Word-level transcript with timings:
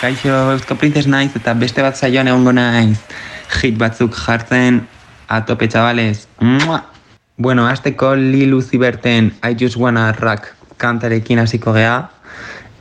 Kaixo, 0.00 0.32
Eusko 0.52 0.76
Princes 0.80 1.04
naiz 1.06 1.34
eta 1.36 1.52
beste 1.52 1.82
bat 1.84 1.92
saioan 1.92 2.28
egongo 2.30 2.54
naiz. 2.56 2.96
Hit 3.60 3.76
batzuk 3.76 4.14
jartzen, 4.16 4.86
a 5.28 5.44
tope 5.44 5.68
chavales. 5.68 6.26
Mua! 6.40 6.86
Bueno, 7.36 7.66
azteko 7.68 8.14
Lil 8.16 8.54
Uzi 8.54 8.78
Berten 8.80 9.34
I 9.44 9.56
Just 9.60 9.76
Wanna 9.76 10.12
Rock 10.12 10.54
kantarekin 10.80 11.38
hasiko 11.44 11.74
gea. 11.76 12.08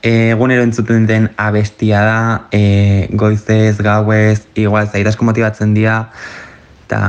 Egunero 0.02 0.64
entzuten 0.64 1.08
den 1.12 1.28
abestia 1.36 2.06
da, 2.08 2.48
e, 2.56 3.10
goizez, 3.12 3.76
gauez, 3.84 4.48
igual 4.56 4.88
zairasko 4.88 5.28
motibatzen 5.28 5.74
dira, 5.76 6.14
eta 6.86 7.02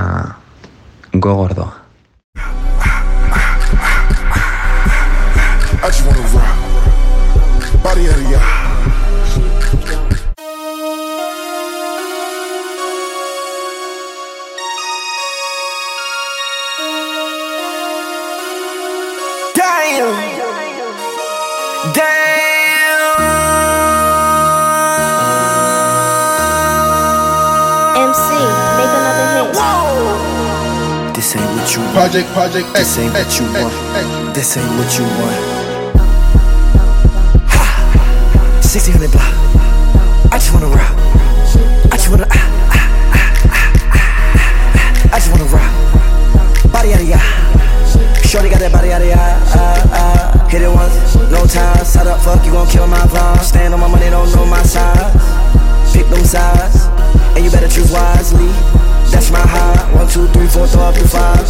gogordoa. 1.12 1.76
I 5.82 5.86
just 5.86 6.04
wanna 6.04 6.26
rock. 6.34 7.82
Body 7.84 8.08
of 8.08 8.49
This 31.30 31.38
ain't 31.38 31.54
what 31.54 31.70
you 31.70 31.80
want. 31.82 31.94
Project, 31.94 32.28
Project 32.34 32.66
This 32.74 32.98
ain't 32.98 33.14
what 33.14 33.38
you 33.38 33.46
want. 33.54 34.34
This 34.34 34.56
ain't 34.56 34.66
what 34.74 34.90
you 34.98 35.06
want. 35.14 35.38
Ha! 37.54 37.62
1600 38.66 39.12
block. 39.14 39.30
I 40.34 40.42
just 40.42 40.50
wanna 40.50 40.66
rock. 40.66 40.90
I 41.86 41.94
just 41.94 42.10
wanna. 42.10 42.26
Ah, 42.34 42.34
ah, 42.34 42.90
ah, 43.14 43.30
ah, 43.46 43.70
ah. 43.94 45.14
I 45.14 45.22
just 45.22 45.30
wanna 45.30 45.46
rock. 45.54 45.70
Body 46.72 46.98
out 46.98 47.00
of 47.00 47.06
ya. 47.06 47.22
Shorty 48.26 48.50
got 48.50 48.58
that 48.58 48.72
body 48.74 48.90
out 48.90 49.02
of 49.02 49.06
ya. 49.06 49.14
Ah, 49.14 50.34
ah. 50.34 50.48
Hit 50.50 50.62
it 50.62 50.72
once, 50.74 51.14
no 51.30 51.46
time. 51.46 51.84
Side 51.86 52.08
up, 52.08 52.18
fuck, 52.26 52.44
you 52.44 52.50
gon' 52.50 52.66
kill 52.66 52.88
my 52.88 53.06
vibe. 53.06 53.38
Stand 53.46 53.72
on 53.72 53.78
my 53.78 53.86
money, 53.86 54.10
don't 54.10 54.26
know 54.34 54.46
my 54.46 54.64
size. 54.64 55.14
Pick 55.94 56.10
them 56.10 56.24
sides, 56.26 56.90
and 57.38 57.44
you 57.44 57.52
better 57.52 57.68
choose 57.68 57.92
wisely. 57.92 58.50
That's 59.10 59.30
my 59.30 59.40
high. 59.40 59.94
One, 59.94 60.08
two, 60.08 60.26
three, 60.28 60.46
four, 60.46 60.66
throw 60.66 60.82
up 60.82 60.94
to 60.94 61.08
five. 61.08 61.46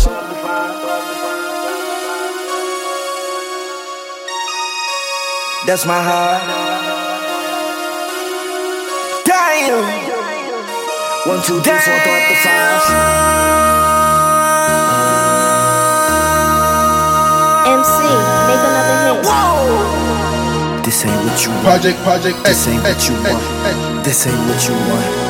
That's 5.66 5.84
my 5.86 6.00
heart. 6.02 6.42
Damn. 9.24 9.84
One, 11.28 11.42
two, 11.44 11.60
three, 11.60 11.78
four, 11.84 11.98
throw 12.00 12.16
up 12.16 12.28
the 12.28 12.36
five. 12.42 13.80
MC, 17.70 18.02
make 18.48 18.64
another 18.66 18.96
hit. 19.04 19.26
Whoa. 19.28 20.82
This 20.82 21.04
ain't 21.04 21.14
what 21.24 21.44
you 21.44 21.50
want. 21.52 21.62
Project, 21.62 21.98
Project 22.02 22.36
X. 22.38 22.48
This 22.48 22.68
ain't 22.68 22.82
what 22.82 22.90
X, 22.90 23.08
you 23.08 23.14
X, 23.16 23.22
want. 23.30 23.42
X. 23.66 24.06
This 24.06 24.26
ain't 24.26 24.48
what 24.48 24.60
you 24.66 24.74
want. 24.90 25.29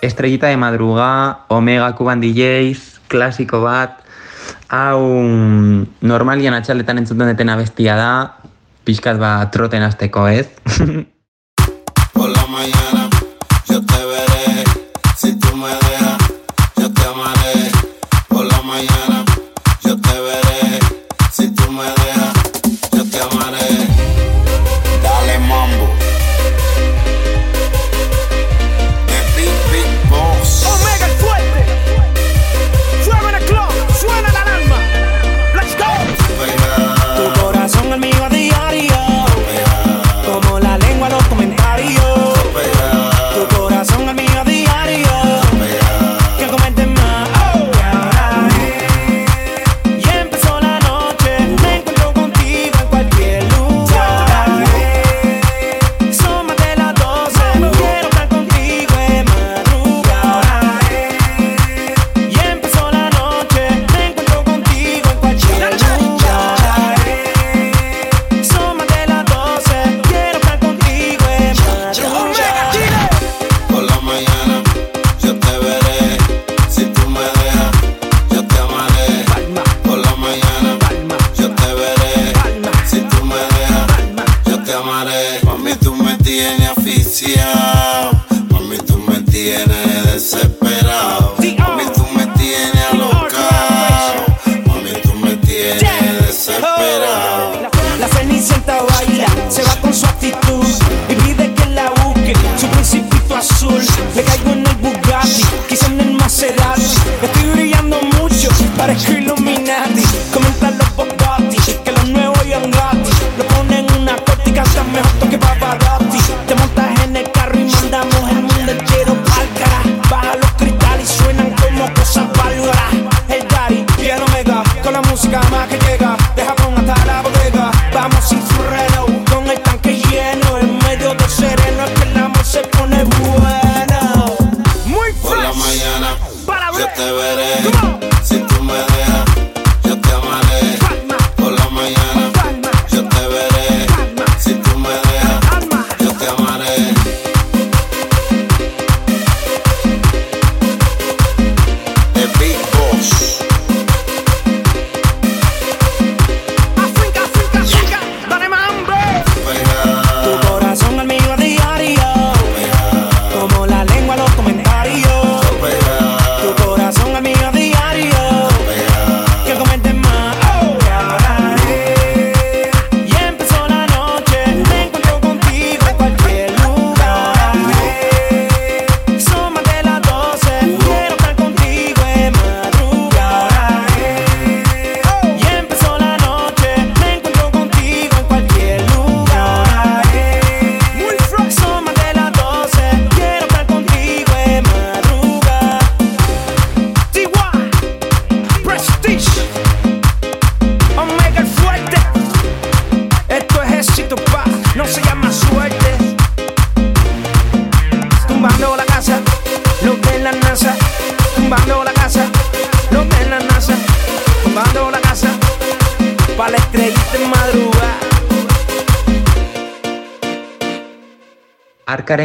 Estrellita 0.00 0.48
de 0.48 0.56
madruga, 0.56 1.44
Omega 1.48 1.94
Cuban 1.94 2.20
DJs, 2.20 3.00
klasiko 3.08 3.60
bat, 3.60 4.00
hau 4.72 5.02
normalian 6.00 6.56
atxaletan 6.56 7.02
entzuten 7.02 7.28
deten 7.32 7.52
abestia 7.52 7.96
da, 8.00 8.12
pixkat 8.88 9.20
bat 9.20 9.52
troten 9.52 9.84
azteko 9.84 10.28
ez. 10.32 10.48
Por 12.14 12.28
la 12.32 12.46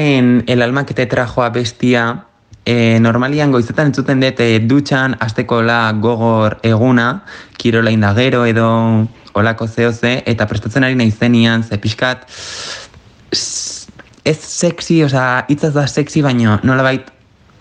Arkaren 0.06 0.44
El 0.46 0.62
alma 0.62 0.86
que 0.86 0.94
te 0.94 1.08
trajo 1.08 1.42
a 1.42 1.50
bestia, 1.50 2.26
e, 2.64 3.00
normalian 3.00 3.52
goizetan 3.52 3.88
entzuten 3.90 4.20
dut 4.22 4.40
e, 4.40 4.60
dutxan 4.60 5.16
astekola 5.20 5.92
gogor 5.98 6.60
eguna, 6.62 7.24
kirola 7.58 7.90
indagero 7.90 8.46
edo 8.46 9.08
olako 9.34 9.68
zehoze, 9.68 10.22
eta 10.26 10.46
prestatzen 10.46 10.84
ari 10.84 10.96
naizenian, 10.96 11.64
ze 11.64 11.78
pixkat, 11.78 12.30
ez 13.32 14.38
sexy, 14.38 15.04
osea, 15.04 15.46
hitzaz 15.50 15.74
da 15.74 15.88
sexy, 15.88 16.22
baino 16.22 16.60
nolabait 16.64 17.10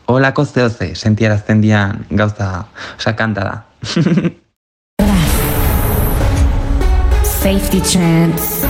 olako 0.07 0.45
zehoze 0.45 0.95
sentiarazten 0.95 1.61
dian 1.65 2.05
gauza, 2.11 2.67
osea, 2.99 3.17
kanta 3.17 3.41
da. 3.41 3.65
Safety 7.41 7.81
Chance. 7.81 8.69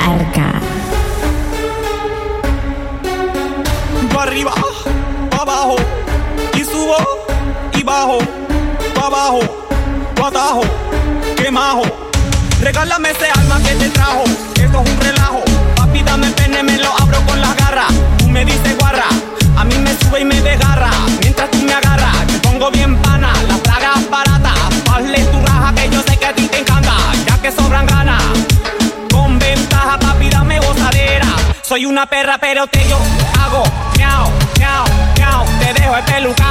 Arca. 0.00 0.59
Bajo, 7.82 8.18
pa' 8.94 9.06
abajo, 9.06 9.40
pa' 10.14 10.28
atajo, 10.28 10.62
que 11.36 11.50
majo. 11.50 11.82
Regálame 12.60 13.10
ese 13.10 13.26
alma 13.30 13.58
que 13.62 13.74
te 13.74 13.88
trajo, 13.88 14.24
esto 14.54 14.82
es 14.82 14.90
un 14.90 15.00
relajo. 15.00 15.42
Papi, 15.76 16.02
dame 16.02 16.26
el 16.26 16.34
pene, 16.34 16.62
me 16.62 16.78
lo 16.78 16.90
abro 17.00 17.20
con 17.26 17.40
las 17.40 17.56
garras. 17.56 17.92
Tú 18.18 18.28
me 18.28 18.44
dices 18.44 18.76
guarra, 18.78 19.06
a 19.56 19.64
mí 19.64 19.76
me 19.78 19.96
sube 19.98 20.20
y 20.20 20.24
me 20.24 20.40
desgarra. 20.40 20.90
Mientras 21.20 21.50
tú 21.50 21.58
me 21.58 21.72
agarras, 21.72 22.26
te 22.26 22.38
pongo 22.40 22.70
bien 22.70 22.96
pana, 23.02 23.32
la 23.48 23.56
praga 23.58 23.94
barata. 24.10 24.54
Hazle 24.92 25.24
tu 25.24 25.40
raja 25.46 25.74
que 25.74 25.88
yo 25.90 26.02
sé 26.02 26.16
que 26.16 26.26
a 26.26 26.34
ti 26.34 26.48
te 26.48 26.58
encanta, 26.58 26.94
ya 27.26 27.40
que 27.40 27.50
sobran 27.52 27.86
ganas. 27.86 28.22
Con 29.10 29.38
ventaja, 29.38 29.98
papi, 29.98 30.28
dame 30.28 30.58
gozadera. 30.58 31.28
Soy 31.62 31.86
una 31.86 32.06
perra, 32.06 32.36
pero 32.38 32.66
te 32.66 32.86
yo 32.88 32.98
hago 33.40 33.62
miau, 33.96 34.30
miau, 34.58 34.84
miau. 35.16 35.44
Te 35.60 35.72
dejo 35.74 35.96
espelucao, 35.96 36.34
pao, 36.34 36.49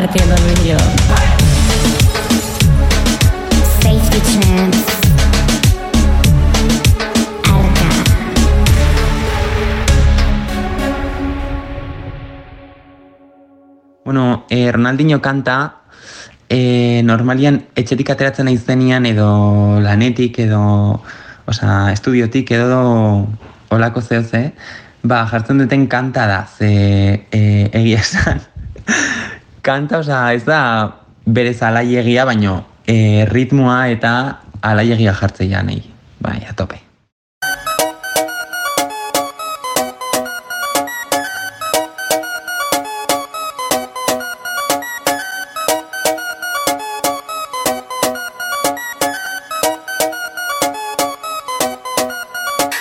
Luis 0.00 0.60
y 0.64 0.68
yo? 0.68 0.76
Safety 3.80 4.20
Chance. 4.20 4.84
Arca. 7.42 7.88
Bueno, 14.04 14.46
eh, 14.50 14.70
Ronaldinho 14.70 15.20
kanta, 15.20 15.80
eh, 16.48 17.02
normalian 17.02 17.66
etxetik 17.74 18.10
ateratzen 18.10 18.46
naizenean 18.46 19.04
edo 19.04 19.80
lanetik 19.80 20.38
edo, 20.38 21.02
osea, 21.46 21.90
estudiotik 21.92 22.52
edo 22.52 23.26
olako 23.70 24.00
zehoze, 24.00 24.52
ba, 25.02 25.26
jartzen 25.26 25.58
duten 25.58 25.88
kanta 25.88 26.28
da, 26.28 26.46
ze 26.46 27.26
eh, 27.32 27.70
egia 27.72 27.98
esan. 27.98 28.46
Kanta, 29.62 29.98
osea, 29.98 30.32
ez 30.34 30.44
da 30.44 30.60
berez 31.26 31.62
alaiegia, 31.62 32.24
baino 32.24 32.64
eh, 32.86 33.26
ritmoa 33.28 33.88
eta 33.92 34.12
alaiegia 34.62 35.14
jartzea 35.14 35.62
nahi. 35.62 35.82
Bai, 36.20 36.42
a 36.48 36.52
tope. 36.52 36.80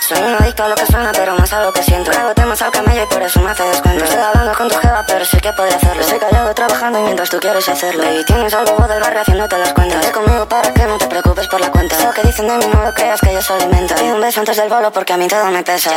Soy 0.08 0.24
un 0.24 0.36
adicto 0.42 0.64
a 0.64 0.70
lo 0.70 0.76
que 0.76 0.86
suena, 0.86 1.12
pero 1.12 1.36
más 1.36 1.52
a 1.52 1.64
lo 1.64 1.74
que 1.74 1.84
siento. 1.84 2.12
Hago 2.12 2.34
temas 2.34 2.62
al 2.62 2.72
camello 2.72 3.04
y 3.04 3.14
por 3.14 3.22
eso 3.22 3.42
me 3.42 3.52
hace 3.52 3.64
descuento. 3.64 4.06
Estoy 4.06 4.20
hablando 4.20 4.54
con 4.58 4.70
tu 4.70 4.76
jeva, 4.76 5.04
pero 5.06 5.26
sí 5.26 5.38
que 5.38 5.52
podría 5.52 5.76
hacerlo. 5.76 6.02
Estoy 6.02 6.20
trabajando 6.58 7.00
y 7.00 7.04
mientras 7.04 7.30
tú 7.30 7.38
quieres 7.40 7.70
hacerlo. 7.70 8.04
Baby, 8.04 8.26
tienes 8.26 8.52
al 8.54 8.66
bobo 8.66 8.88
del 8.88 9.00
barrio 9.00 9.22
haciéndote 9.22 9.58
las 9.60 9.74
cuentas. 9.74 10.00
Vente 10.02 10.12
conmigo 10.12 10.50
para 10.50 10.74
que 10.74 10.86
no 10.86 10.98
te 10.98 11.06
preocupes 11.06 11.48
por 11.48 11.62
la 11.62 11.70
cuenta. 11.70 11.96
Lo 12.04 12.12
que 12.12 12.24
dicen 12.24 12.48
de 12.48 12.58
mí 12.58 12.66
no 12.74 12.82
lo 12.84 12.94
creas 12.96 13.22
que 13.22 13.32
yo 13.32 13.42
soy 13.42 13.62
alimenta. 13.62 13.94
Pide 13.96 14.14
un 14.14 14.22
beso 14.22 14.40
antes 14.40 14.58
del 14.58 14.68
bolo 14.68 14.92
porque 14.92 15.14
a 15.14 15.18
mí 15.18 15.28
todo 15.28 15.46
me 15.52 15.64
pesa. 15.64 15.92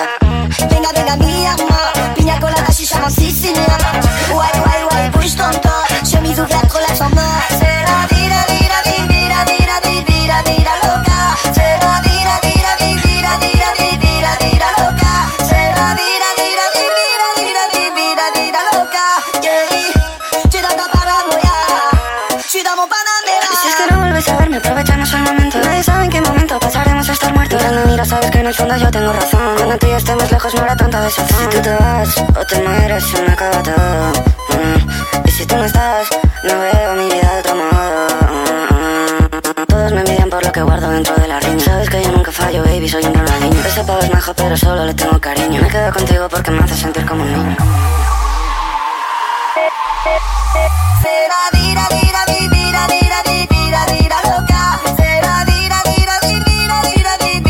Venga, 0.68 0.90
venga, 0.92 1.16
mia, 1.16 1.56
moi 1.56 2.12
Pina 2.14 2.38
colada, 2.38 2.70
chicha 2.76 2.98
en 3.02 3.10
Sicilien 3.10 3.64
Ouais, 4.28 4.52
ouais, 4.64 4.82
ouais, 4.90 5.08
bouge 5.10 5.34
ton 5.36 5.54
corps 5.62 5.86
Chemise 6.04 6.40
ouverte, 6.40 6.72
relax 6.74 7.00
en 7.00 7.08
main 7.14 7.40
C'est 7.58 7.80
la 7.88 8.04
vida, 8.12 8.44
vida, 8.50 8.78
vida, 8.84 9.44
vida, 9.46 9.76
vida, 9.80 10.04
vida, 10.06 10.42
vida 10.44 10.72
loca 10.82 11.49
si 24.22 24.30
es 24.30 24.36
que 24.36 24.36
Panamera 24.36 24.36
no 24.36 24.36
vuelves 24.36 24.36
a 24.36 24.36
verme, 24.38 24.56
aprovechanos 24.56 25.12
el 25.14 25.22
momento. 25.22 25.58
Nadie 25.60 25.82
sabe 25.82 26.04
en 26.04 26.10
qué 26.10 26.20
momento 26.20 26.58
pasaremos 26.60 27.08
a 27.08 27.12
estar 27.12 27.34
muertos. 27.34 27.62
Ahora 27.62 27.80
me 27.80 27.90
miras, 27.90 28.08
sabes 28.08 28.30
que 28.30 28.38
en 28.38 28.46
el 28.46 28.54
fondo 28.54 28.76
yo 28.76 28.90
tengo 28.90 29.12
razón. 29.12 29.40
Cuando 29.56 29.78
tú 29.78 29.86
y 29.86 29.90
yo 29.90 29.96
estemos 29.96 30.30
lejos 30.30 30.54
no 30.54 30.60
habrá 30.60 30.76
tanta 30.76 31.00
desazón. 31.00 31.38
Si 31.38 31.56
tú 31.56 31.62
te 31.62 31.74
vas 31.74 32.16
o 32.18 32.44
te 32.46 32.62
mueres, 32.62 33.04
se 33.04 33.22
me 33.22 33.32
acaba 33.32 33.62
todo. 33.62 34.12
Mm. 34.50 35.26
Y 35.26 35.30
si 35.30 35.46
tú 35.46 35.56
no 35.56 35.64
estás, 35.64 36.08
no 36.44 36.58
veo 36.58 36.94
mi 36.96 37.04
vida 37.06 37.32
de 37.34 37.40
otro 37.40 37.54
modo. 37.56 38.06
Todos 39.66 39.92
me 39.92 40.00
envidian 40.00 40.30
por 40.30 40.44
lo 40.44 40.52
que 40.52 40.62
guardo 40.62 40.90
dentro 40.90 41.14
de 41.16 41.28
la 41.28 41.40
riña. 41.40 41.64
Sabes 41.64 41.88
que 41.88 42.02
yo 42.02 42.12
nunca 42.12 42.32
fallo, 42.32 42.62
baby, 42.64 42.88
soy 42.88 43.04
un 43.04 43.14
Ronaldinho. 43.14 43.60
Ese 43.64 43.84
pavo 43.84 44.00
es 44.00 44.12
majo, 44.12 44.34
pero 44.34 44.56
solo 44.56 44.84
le 44.84 44.94
tengo 44.94 45.18
cariño. 45.20 45.62
Me 45.62 45.68
quedo 45.68 45.92
contigo 45.92 46.28
porque 46.28 46.50
me 46.50 46.60
hace 46.60 46.76
sentir 46.76 47.06
como 47.06 47.22
un 47.22 47.32
niño 47.32 47.56
loca. 54.24 54.80
Será 54.96 55.44
dira, 55.44 55.82
dira, 55.84 56.18
dira, 56.22 56.82
dira, 56.82 57.16
dira. 57.18 57.49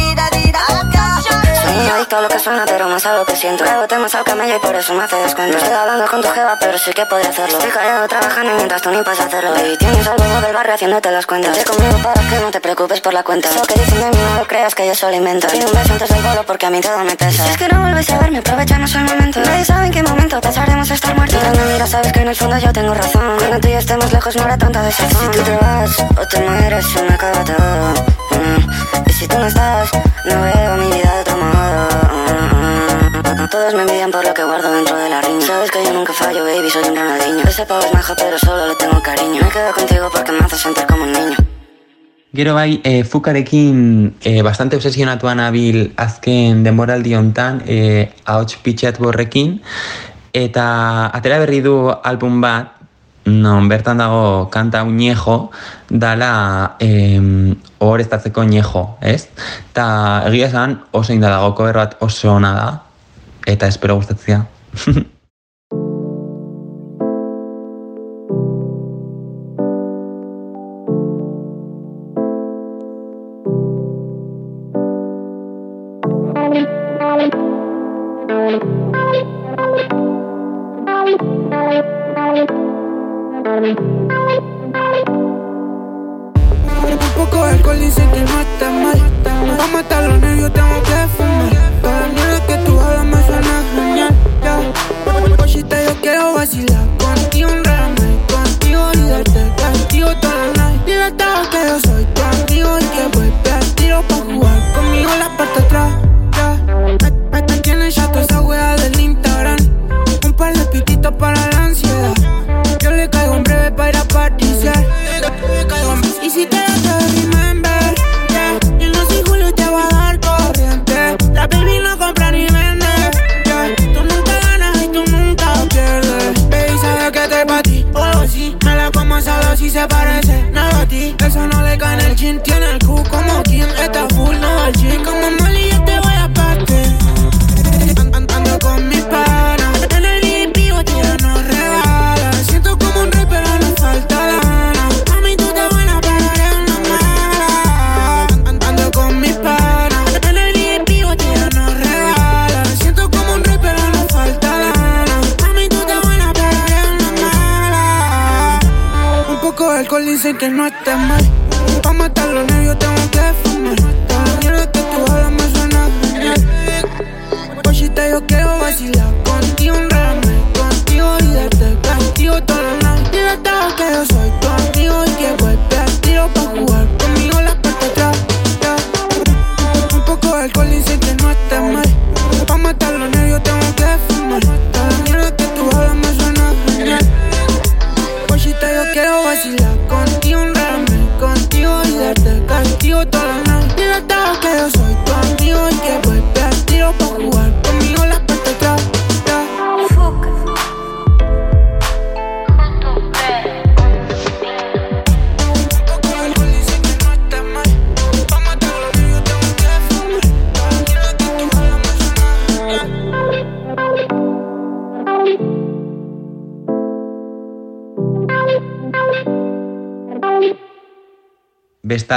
Soy 1.81 1.89
adicto 1.89 2.19
a 2.19 2.21
lo 2.21 2.29
que 2.29 2.39
suena, 2.39 2.65
pero 2.67 2.89
más 2.89 3.07
a 3.07 3.15
lo 3.15 3.25
que 3.25 3.35
siento. 3.35 3.65
Traigo 3.65 3.87
temas 3.89 4.15
al 4.15 4.23
camello 4.23 4.57
y 4.57 4.59
por 4.59 4.75
eso 4.75 4.93
me 4.93 5.05
hace 5.05 5.17
descuento. 5.17 5.57
Estoy 5.57 5.73
hablando 5.73 6.07
con 6.07 6.21
tu 6.21 6.29
jeva, 6.29 6.59
pero 6.61 6.77
sí 6.77 6.93
que 6.93 7.07
podría 7.07 7.31
hacerlo. 7.31 7.57
Estoy 7.57 7.71
callado 7.71 8.07
trabajando 8.07 8.53
mientras 8.55 8.83
tú 8.83 8.91
ni 8.91 8.99
a 8.99 9.01
hacerlo. 9.01 9.53
Baby, 9.55 9.79
tienes 9.79 10.07
algo 10.07 10.41
del 10.43 10.53
barrio 10.53 10.75
haciéndote 10.75 11.11
las 11.11 11.25
cuentas. 11.25 11.57
Vete 11.57 11.71
conmigo 11.71 11.97
para 12.03 12.21
que 12.21 12.39
no 12.39 12.51
te 12.51 12.61
preocupes 12.61 13.01
por 13.01 13.15
la 13.15 13.23
cuenta. 13.23 13.49
Lo 13.55 13.63
que 13.63 13.81
dicen 13.81 13.99
de 13.99 14.11
mí 14.11 14.23
no 14.23 14.41
lo 14.41 14.47
creas 14.47 14.75
que 14.75 14.87
yo 14.87 14.95
solo 14.95 15.17
invento. 15.17 15.47
Pide 15.49 15.65
un 15.65 15.73
beso 15.73 15.93
antes 15.93 16.09
del 16.11 16.23
bolo 16.23 16.45
porque 16.45 16.67
a 16.67 16.71
mí 16.71 16.83
todo 16.83 16.99
me 16.99 17.17
pesa. 17.17 17.45
Si 17.45 17.51
es 17.51 17.57
que 17.57 17.69
no 17.69 17.81
vuelves 17.81 18.11
a 18.11 18.19
verme, 18.19 18.39
aprovechamos 18.39 18.95
el 18.95 19.05
momento. 19.05 19.41
Nadie 19.41 19.65
sabe 19.65 19.87
en 19.87 19.93
qué 19.93 20.03
momento 20.03 20.39
pasaremos 20.43 20.91
a 20.91 20.95
estar 20.95 21.15
muertos. 21.17 21.41
Mientras 21.41 21.67
me 21.67 21.73
miras, 21.73 21.91
sabes 21.91 22.13
que 22.13 22.21
en 22.21 22.29
el 22.29 22.37
fondo 22.37 22.59
yo 22.59 22.73
tengo 22.75 22.93
razón. 22.93 23.37
Cuando 23.39 23.59
tú 23.59 23.69
y 23.69 23.73
yo 23.73 23.79
estemos 23.79 24.13
lejos 24.13 24.37
no 24.37 24.43
habrá 24.43 24.59
tanta 24.59 24.83
desazón. 24.83 25.33
Si 25.33 25.39
tú 25.39 25.45
te 25.45 25.57
vas 25.57 25.99
o 25.99 26.27
te 26.29 26.41
mueres, 26.41 26.87
se 26.87 27.03
me 27.03 27.15
acaba 27.15 27.43
todo. 27.43 27.95
Mm. 28.37 29.09
Y 29.09 29.13
si 29.13 29.27
tú 29.27 29.39
no 29.39 29.47
estás, 29.47 29.91
no 30.27 30.43
veo 30.43 30.77
mi 30.77 30.87
vida 30.93 31.15
de 31.15 31.21
otro 31.21 31.37
modo. 31.39 31.70
Todos 33.51 33.75
me 33.75 33.83
envidian 33.83 34.11
por 34.13 34.25
lo 34.25 34.33
que 34.33 34.45
guardo 34.45 34.73
dentro 34.73 34.97
de 34.97 35.11
la 35.11 35.21
riña. 35.21 35.41
Sabes 35.41 35.71
que 35.71 35.83
yo 35.85 35.93
nunca 35.93 36.13
fallo, 36.13 36.45
baby, 36.45 36.71
soy 36.71 36.85
un 36.85 36.95
granadiño. 36.95 37.43
Ese 37.49 37.67
pavo 37.67 37.85
es 37.85 37.93
majo, 37.93 38.15
pero 38.17 38.39
solo 38.39 38.69
le 38.69 38.77
tengo 38.77 39.03
cariño. 39.03 39.43
Me 39.43 39.49
quedo 39.49 39.73
contigo 39.73 40.09
porque 40.13 40.33
me 40.33 40.39
hace 40.39 40.57
sentir 40.57 40.87
como 40.87 41.03
un 41.03 41.13
niño. 41.13 41.37
Gero 42.33 42.55
bai, 42.55 42.81
e, 42.85 43.03
fukarekin 43.03 44.15
e, 44.23 44.41
bastante 44.43 44.77
obsesionatuan 44.77 45.43
nabil 45.43 45.91
azken 45.99 46.63
denboraldi 46.63 47.17
hontan, 47.19 47.59
e, 47.67 48.07
ahots 48.25 48.55
pitxat 48.63 49.01
borrekin, 49.03 49.57
eta 50.31 51.11
atera 51.11 51.41
berri 51.43 51.59
du 51.61 51.91
album 51.91 52.39
bat, 52.41 52.80
non 53.31 53.69
bertan 53.71 54.03
dago 54.03 54.49
kanta 54.51 54.83
uniejo, 54.85 55.51
dala 55.91 56.77
em, 56.83 57.55
ohoreztatzeko 57.79 58.45
niejo, 58.45 58.85
ez? 59.01 59.29
Ta 59.73 59.87
egia 60.27 60.51
esan 60.51 60.81
oso 60.91 61.15
inda 61.15 61.31
dago 61.31 61.55
cover 61.55 61.81
bat 61.85 61.97
oso 62.03 62.35
ona 62.35 62.53
da, 62.59 62.69
eta 63.47 63.71
espero 63.71 63.97
gustatzea. 64.03 64.45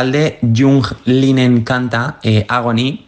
Bestalde, 0.03 0.39
Jung 0.53 0.83
Linen 1.05 1.63
kanta, 1.63 2.17
e, 2.23 2.45
Agony, 2.49 3.05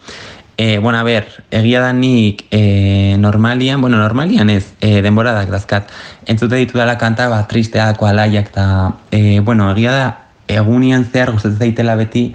e, 0.56 0.78
bueno, 0.78 0.98
a 0.98 1.04
ber, 1.04 1.28
egia 1.52 1.82
da 1.82 1.92
nik 1.92 2.46
e, 2.52 3.18
normalian, 3.20 3.82
bueno, 3.82 3.98
normalian 3.98 4.50
ez, 4.50 4.74
e, 4.80 5.02
denboradak 5.02 5.50
dazkat, 5.52 5.90
entzute 6.26 6.56
ditu 6.56 6.78
dela 6.80 6.98
kanta, 6.98 7.28
ba, 7.28 7.42
tristeak, 7.48 8.00
alaiak, 8.02 8.48
eta, 8.48 8.94
e, 9.12 9.42
bueno, 9.42 9.68
egia 9.74 9.92
da, 9.92 10.06
egunian 10.48 11.04
zehar 11.12 11.34
gustatzen 11.34 11.60
zaitela 11.60 11.98
beti, 12.00 12.30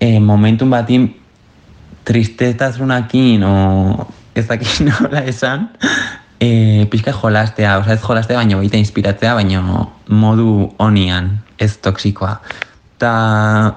e, 0.00 0.18
momentun 0.18 0.70
batin 0.70 1.10
tristetazunakin, 2.08 3.44
o 3.44 4.06
ez 4.34 4.46
dakit 4.48 4.80
nola 4.88 5.26
esan, 5.28 5.68
e, 6.40 6.86
pixka 6.88 7.12
jolastea, 7.12 7.76
oza, 7.82 7.98
ez 7.98 8.00
jolastea, 8.00 8.40
baino 8.40 8.62
baita 8.62 8.80
inspiratzea, 8.80 9.34
baino 9.36 9.90
modu 10.08 10.72
onian, 10.78 11.34
ez 11.58 11.76
toksikoa. 11.84 12.38
Ta 12.98 13.76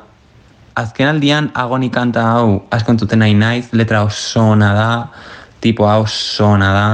azken 0.75 1.07
aldian 1.15 1.51
agoni 1.53 1.89
kanta 1.89 2.21
hau 2.33 2.61
asko 2.71 2.93
entzuten 2.93 3.19
nahi 3.21 3.35
naiz, 3.37 3.71
letra 3.71 4.03
oso 4.03 4.51
ona 4.55 4.73
da, 4.73 4.91
tipo 5.61 5.85
oso 5.85 6.45
ona 6.55 6.69
da, 6.73 6.87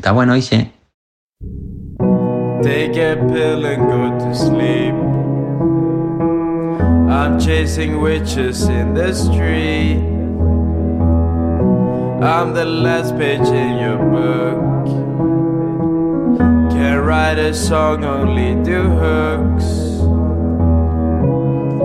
Ta 0.00 0.12
bueno, 0.12 0.36
ixe. 0.36 0.70
Take 2.62 2.96
a 2.96 3.16
pill 3.16 3.64
and 3.64 3.82
go 3.88 4.18
to 4.18 4.34
sleep. 4.34 4.94
I'm 7.10 7.38
chasing 7.38 8.00
witches 8.00 8.68
in 8.68 8.94
the 8.94 9.12
street. 9.12 9.98
I'm 12.22 12.52
the 12.52 12.64
last 12.64 13.16
page 13.16 13.48
in 13.48 13.78
your 13.78 13.98
book. 13.98 14.86
Can 16.70 16.98
write 17.00 17.38
a 17.38 17.54
song 17.54 18.04
only 18.04 18.54
do 18.64 18.82
hooks. 18.82 19.87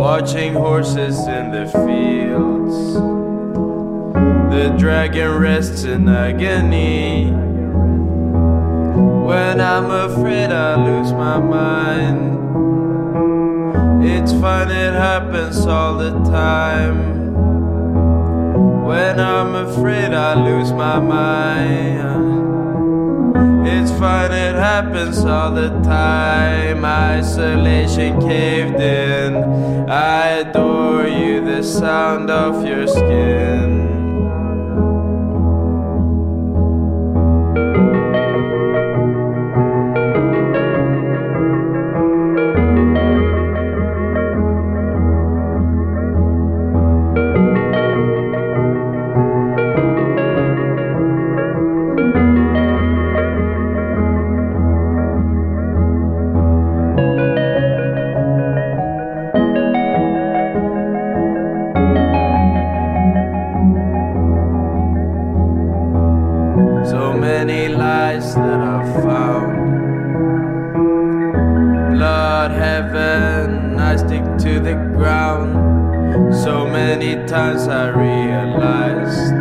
Watching 0.03 0.53
horses 0.53 1.17
in 1.27 1.51
the 1.51 1.65
fields. 1.65 2.93
The 4.53 4.75
dragon 4.77 5.37
rests 5.37 5.85
in 5.85 6.09
agony. 6.09 7.31
When 9.25 9.61
I'm 9.61 9.89
afraid 9.89 10.51
I 10.51 10.75
lose 10.75 11.13
my 11.13 11.39
mind. 11.39 12.19
It's 14.05 14.33
fun, 14.33 14.71
it 14.71 14.93
happens 14.93 15.65
all 15.65 15.97
the 15.97 16.11
time. 16.29 16.97
when 18.83 19.21
I'm 19.21 19.55
afraid 19.55 20.11
I 20.13 20.33
lose 20.33 20.73
my 20.73 20.99
mind. 20.99 22.52
It's 23.65 23.91
fine, 23.91 24.31
it 24.31 24.55
happens 24.55 25.19
all 25.25 25.51
the 25.51 25.69
time. 25.81 26.85
Isolation 26.85 28.19
caved 28.21 28.79
in. 28.79 29.89
I 29.89 30.27
adore 30.43 31.07
you, 31.07 31.43
the 31.43 31.61
sound 31.63 32.29
of 32.29 32.65
your 32.65 32.87
skin. 32.87 33.92
Realized 78.03 79.33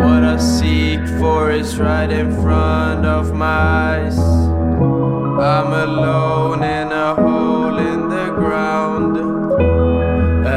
what 0.00 0.22
I 0.34 0.36
seek 0.38 1.00
for 1.18 1.50
is 1.50 1.78
right 1.78 2.10
in 2.10 2.28
front 2.42 3.04
of 3.06 3.34
my 3.34 3.58
eyes. 3.92 4.18
I'm 4.18 5.72
alone 5.88 6.62
in 6.78 6.88
a 7.06 7.14
hole 7.14 7.78
in 7.92 8.00
the 8.16 8.28
ground. 8.40 9.12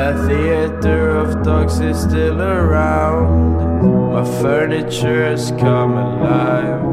A 0.03 0.07
theater 0.27 1.01
of 1.21 1.43
dogs 1.43 1.79
is 1.79 1.97
still 2.07 2.41
around. 2.41 3.39
My 4.13 4.23
furniture 4.41 5.35
furniture's 5.35 5.51
come 5.63 5.93
alive. 5.97 6.88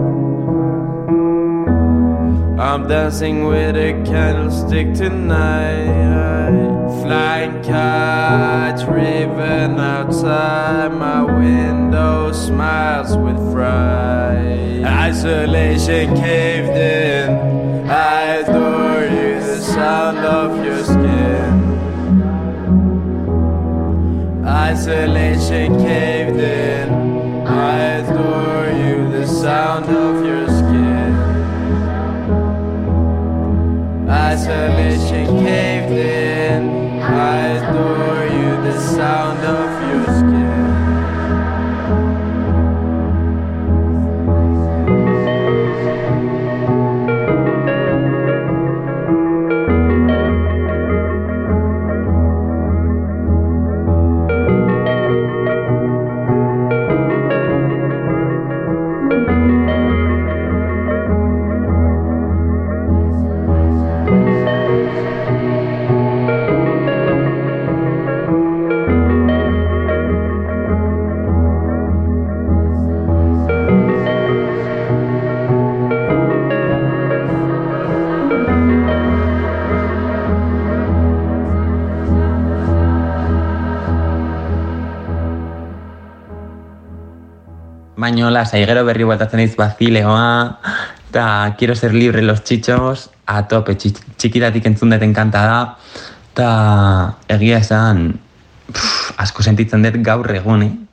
I'm 2.58 2.88
dancing 2.88 3.44
with 3.44 3.76
a 3.76 3.92
candlestick 4.10 4.94
tonight. 4.94 5.84
Flying 7.02 7.62
kites 7.62 8.82
driven 8.82 9.78
outside 9.78 10.88
my 10.88 11.22
window, 11.22 12.32
smiles 12.32 13.14
with 13.14 13.36
fright. 13.52 14.82
Isolation 14.86 16.16
caved 16.16 16.70
in. 16.70 17.90
I 17.90 18.22
adore 18.36 19.04
you, 19.04 19.38
the 19.38 19.60
sound 19.60 20.18
of 20.18 20.64
your 20.64 20.82
skin. 20.82 21.76
Isolation 24.46 25.78
caved 25.78 26.40
in. 26.40 26.90
I 27.46 27.78
adore 27.98 28.70
you, 28.82 29.10
the 29.10 29.26
sound 29.26 29.84
of 29.94 30.24
your 30.24 30.46
skin. 30.46 30.55
Caved 34.44 35.92
in. 35.92 37.00
I 37.00 37.48
adore 37.56 38.26
you, 38.26 38.50
the 38.62 38.78
sound 38.78 39.38
of 39.40 39.88
your 39.88 40.04
skin. 40.18 40.45
Baina 88.06 88.28
lasai 88.30 88.60
gero 88.62 88.84
berri 88.86 89.02
bueltatzen 89.02 89.40
naiz 89.42 89.56
bazileoa, 89.58 90.60
eta 91.10 91.56
quiero 91.58 91.74
ser 91.74 91.92
libre 91.92 92.22
los 92.22 92.44
chichos, 92.44 93.10
a 93.26 93.48
tope, 93.50 93.74
txi- 93.74 94.14
txikitatik 94.14 94.68
entzun 94.70 94.94
deten 94.94 95.10
kanta 95.10 95.42
da, 95.42 95.56
eta 96.30 96.50
egia 97.34 97.58
esan, 97.58 98.12
pff, 98.70 99.10
asko 99.24 99.42
sentitzen 99.42 99.82
dut 99.82 99.98
gaur 100.06 100.30
egun, 100.38 100.62
eh? 100.62 100.85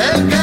El 0.00 0.28
que 0.28 0.39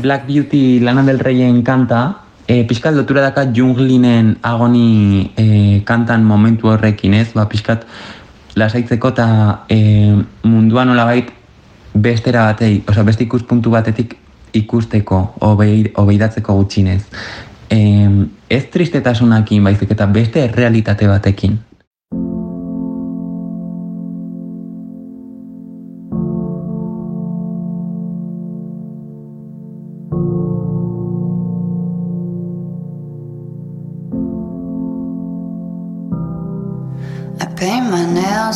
Black 0.00 0.26
Beauty 0.26 0.80
Lana 0.80 1.02
del 1.02 1.18
Reyen 1.18 1.62
kanta, 1.62 2.22
e, 2.46 2.64
pixkat 2.64 2.94
lotura 2.94 3.20
daka 3.22 3.46
Junglinen 3.54 4.38
agoni 4.42 5.30
e, 5.36 5.82
kantan 5.84 6.24
momentu 6.24 6.68
horrekin 6.68 7.14
ez, 7.14 7.30
ba, 7.34 7.46
pixkat 7.48 7.86
lasaitzeko 8.58 9.12
eta 9.14 9.28
e, 9.68 9.78
mundua 10.42 10.84
nolabait 10.84 11.30
bestera 11.94 12.48
batei, 12.50 12.82
osea 12.88 13.06
beste 13.06 13.24
ikuspuntu 13.24 13.70
batetik 13.70 14.16
ikusteko, 14.52 15.22
obei, 15.46 15.92
obeidatzeko 15.94 16.58
gutxinez. 16.58 17.02
E, 17.70 17.80
ez 18.50 18.64
tristetasunakin 18.74 19.64
baizik 19.64 19.94
eta 19.94 20.10
beste 20.10 20.48
realitate 20.50 21.06
batekin. 21.06 21.58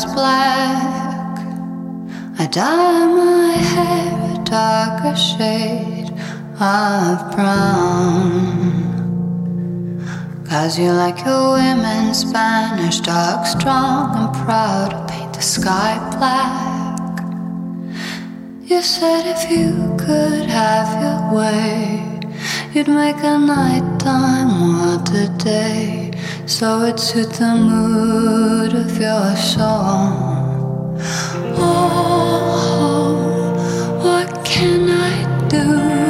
Black. 0.02 1.38
I 2.36 2.46
dye 2.46 3.06
my 3.06 3.52
hair 3.72 4.40
a 4.40 4.44
darker 4.44 5.14
shade 5.14 6.10
of 6.58 7.30
brown. 7.34 8.74
Cause 10.48 10.76
you 10.78 10.90
like 10.90 11.24
your 11.24 11.52
women 11.52 12.12
Spanish, 12.12 12.98
dark, 13.00 13.46
strong, 13.46 14.16
and 14.16 14.34
proud. 14.44 14.92
I 14.92 15.06
paint 15.06 15.32
the 15.34 15.42
sky 15.42 15.94
black. 16.18 17.20
You 18.64 18.82
said 18.82 19.22
if 19.34 19.48
you 19.48 19.94
could 19.96 20.46
have 20.50 20.90
your 21.04 21.20
way, 21.38 22.02
you'd 22.72 22.88
make 22.88 23.22
a 23.22 23.38
nighttime 23.38 24.98
a 24.98 25.28
day. 25.38 26.03
So 26.46 26.82
it 26.82 27.00
suits 27.00 27.38
the 27.38 27.54
mood 27.54 28.74
of 28.74 28.98
your 28.98 29.34
soul. 29.34 30.94
Oh, 31.56 33.08
what 34.02 34.44
can 34.44 34.90
I 34.90 35.48
do? 35.48 36.03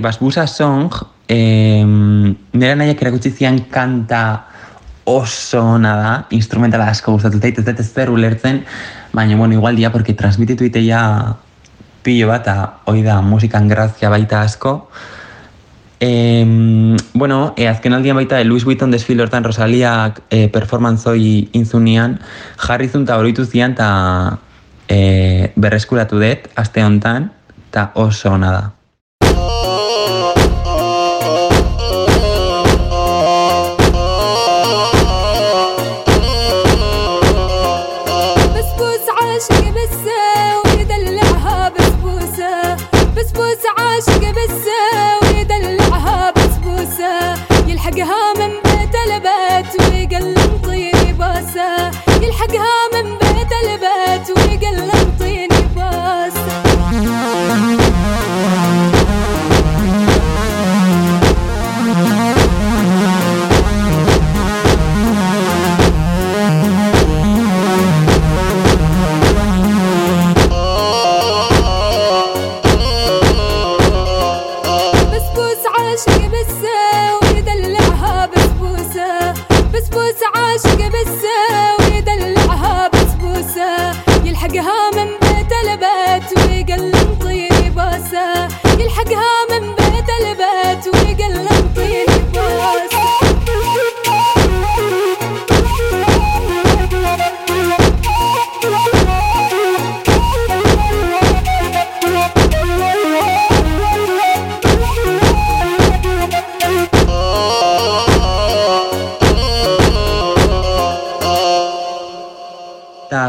Basbusa 0.00 0.46
Song, 0.46 0.92
e, 1.28 1.84
nire 1.84 2.74
nahiak 2.76 3.02
erakutsi 3.02 3.30
zian 3.30 3.60
kanta 3.70 4.22
oso 5.08 5.62
ona 5.62 5.96
da, 5.96 6.14
instrumentala 6.36 6.88
asko 6.92 7.14
gustatzen 7.16 7.40
zait, 7.40 7.58
ez 7.58 7.64
dut 7.64 7.84
zer 7.84 8.10
ulertzen, 8.12 8.64
baina, 9.12 9.36
bueno, 9.36 9.54
igual 9.54 9.76
dia, 9.76 9.90
porque 9.90 10.12
transmititu 10.14 10.64
iteia 10.68 11.36
pilo 12.04 12.28
bat, 12.28 12.44
eta 12.44 12.56
hoi 12.84 13.02
da 13.02 13.20
musikan 13.24 13.68
grazia 13.68 14.10
baita 14.12 14.42
asko. 14.42 14.90
E, 16.00 16.44
bueno, 17.14 17.54
e, 17.56 17.66
azken 17.68 17.96
aldian 17.96 18.20
baita, 18.20 18.40
e, 18.40 18.44
Louis 18.44 18.64
Vuitton 18.64 18.92
desfile 18.92 19.24
hortan 19.24 19.44
Rosaliak 19.44 20.22
e, 20.30 20.46
performance 20.52 21.08
hoi 21.08 21.48
inzunian, 21.56 22.20
jarri 22.60 22.88
zun 22.88 23.08
eta 23.08 23.16
horitu 23.18 23.48
zian, 23.48 23.74
eta 23.74 24.38
e, 24.88 25.52
berreskuratu 25.56 26.20
dut, 26.20 26.50
aste 26.54 26.84
hontan, 26.84 27.32
eta 27.70 27.90
oso 27.96 28.36
ona 28.36 28.52
da. 28.52 28.77
بسبوسة 40.08 40.60
ويدلعها 40.64 41.68
بسبوسة 41.68 42.76
بسبوسة 43.16 43.68
عاشق 43.78 44.20
بسه 44.30 44.87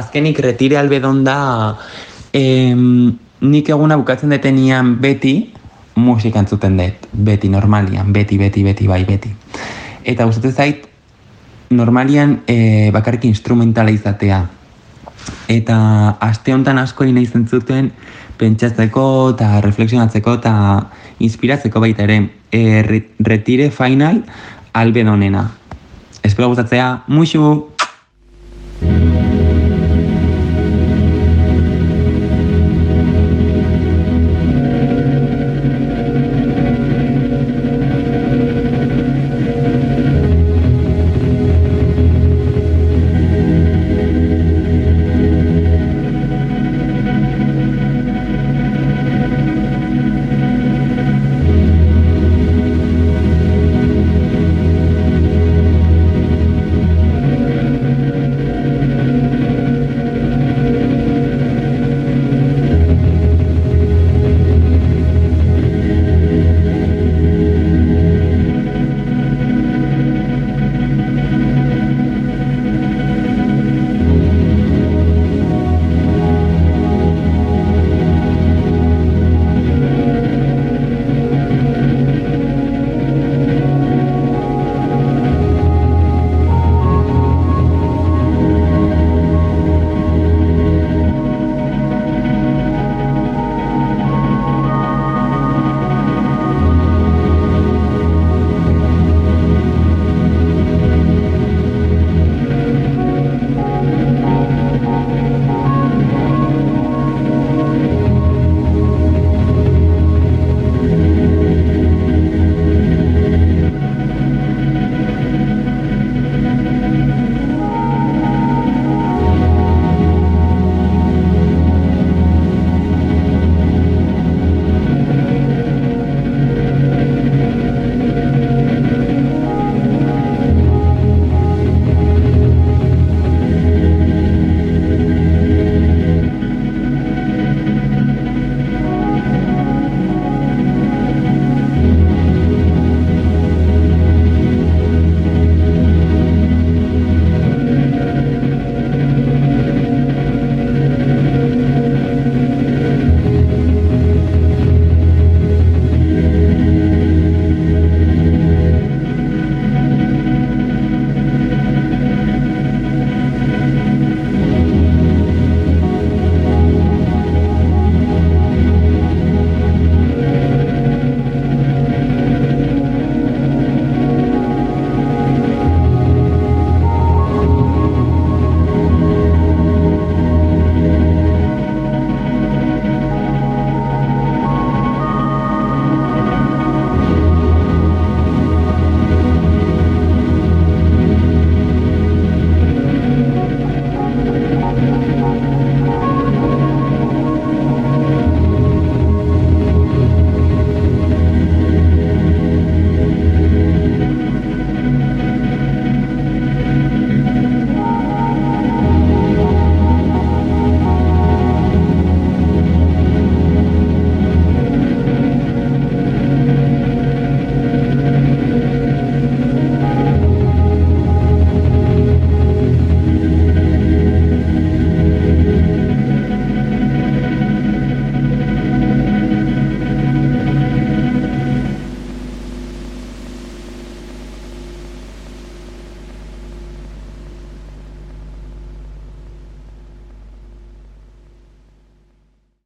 azkenik 0.09 0.39
retire 0.41 0.77
albedon 0.77 1.23
da, 1.23 1.77
em, 2.33 3.13
nik 3.41 3.69
eguna 3.69 3.95
bukatzen 3.97 4.33
detenian 4.33 4.97
beti, 5.01 5.53
musika 5.95 6.39
entzuten 6.41 6.77
dut, 6.77 7.05
beti, 7.13 7.49
normalian, 7.49 8.11
beti, 8.11 8.37
beti, 8.41 8.63
beti, 8.63 8.87
bai, 8.87 9.03
beti. 9.05 9.29
Eta 10.03 10.25
gustatzen 10.25 10.53
zait, 10.53 10.87
normalian 11.69 12.39
e, 12.47 12.89
bakarrik 12.91 13.29
instrumentala 13.29 13.93
izatea. 13.93 14.47
Eta 15.47 15.77
aste 16.25 16.53
honetan 16.53 16.79
asko 16.81 17.05
nahi 17.05 17.27
zentzuten 17.27 17.91
pentsatzeko 18.39 19.35
eta 19.35 19.61
reflexionatzeko 19.61 20.39
eta 20.39 20.53
inspiratzeko 21.19 21.79
baita 21.79 22.07
ere. 22.07 22.23
E, 22.49 22.81
re- 22.81 23.09
retire 23.19 23.69
final 23.69 24.23
albedonena. 24.73 25.51
Espero 26.23 26.49
gustatzea, 26.49 27.03
muixu! 27.07 27.78